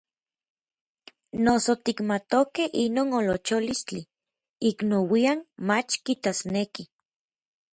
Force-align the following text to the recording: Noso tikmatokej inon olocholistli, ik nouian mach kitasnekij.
Noso 1.47 1.73
tikmatokej 1.85 2.69
inon 2.83 3.09
olocholistli, 3.19 4.01
ik 4.69 4.77
nouian 4.89 5.39
mach 5.67 5.91
kitasnekij. 6.05 6.87